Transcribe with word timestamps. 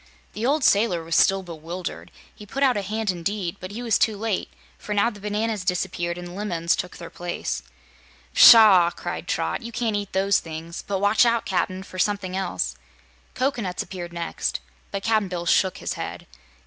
The 0.33 0.47
old 0.47 0.63
sailor 0.63 1.03
was 1.03 1.15
still 1.15 1.43
bewildered. 1.43 2.09
He 2.33 2.47
put 2.47 2.63
out 2.63 2.75
a 2.75 2.81
hand 2.81 3.11
indeed, 3.11 3.57
but 3.59 3.69
he 3.69 3.83
was 3.83 3.99
too 3.99 4.17
late, 4.17 4.49
for 4.79 4.95
now 4.95 5.11
the 5.11 5.19
bananas 5.19 5.63
disappeared 5.63 6.17
and 6.17 6.35
lemons 6.35 6.75
took 6.75 6.97
their 6.97 7.11
place. 7.11 7.61
"Pshaw!" 8.33 8.89
cried 8.89 9.27
Trot. 9.27 9.61
"You 9.61 9.71
can't 9.71 9.95
eat 9.95 10.13
those 10.13 10.39
things; 10.39 10.83
but 10.87 10.97
watch 10.97 11.23
out, 11.23 11.45
Cap'n, 11.45 11.83
for 11.83 11.99
something 11.99 12.35
else." 12.35 12.73
Cocoanuts 13.35 13.83
next 13.93 14.55
appeared, 14.55 14.61
but 14.89 15.03
Cap'n 15.03 15.27
Bill 15.27 15.45
shook 15.45 15.77
his 15.77 15.93
head. 15.93 16.25